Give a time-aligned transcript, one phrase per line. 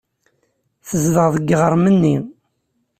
[0.87, 2.15] Tezdeɣ deg yiɣrem-nni.